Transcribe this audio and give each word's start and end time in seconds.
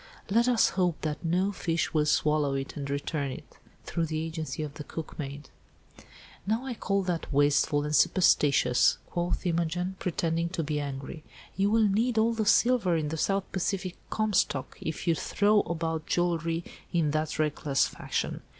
"Let 0.31 0.47
us 0.47 0.69
hope 0.69 0.99
that 1.01 1.23
no 1.23 1.51
fish 1.51 1.93
will 1.93 2.07
swallow 2.07 2.55
it, 2.55 2.75
and 2.75 2.89
return 2.89 3.29
it, 3.31 3.59
through 3.85 4.07
the 4.07 4.19
agency 4.25 4.63
of 4.63 4.73
the 4.73 4.83
cookmaid." 4.83 5.49
"Now, 6.47 6.65
I 6.65 6.73
call 6.73 7.03
that 7.03 7.31
wasteful 7.31 7.83
and 7.83 7.95
superstitious," 7.95 8.97
quoth 9.05 9.45
Imogen, 9.45 9.97
pretending 9.99 10.49
to 10.49 10.63
be 10.63 10.79
angry. 10.79 11.23
"You 11.55 11.69
will 11.69 11.87
need 11.87 12.17
all 12.17 12.33
the 12.33 12.47
silver 12.47 12.95
in 12.97 13.09
the 13.09 13.15
South 13.15 13.45
Pacific 13.51 13.95
Comstock, 14.09 14.75
if 14.81 15.05
you 15.07 15.13
throw 15.13 15.59
about 15.59 16.07
jewellery 16.07 16.63
in 16.91 17.11
that 17.11 17.37
reckless 17.37 17.85
fashion. 17.87 18.41